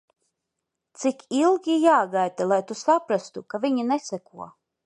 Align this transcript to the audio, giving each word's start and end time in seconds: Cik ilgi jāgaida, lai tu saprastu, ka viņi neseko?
Cik 1.03 1.21
ilgi 1.41 1.77
jāgaida, 1.85 2.49
lai 2.53 2.61
tu 2.73 2.81
saprastu, 2.83 3.47
ka 3.55 3.65
viņi 3.67 3.89
neseko? 3.95 4.53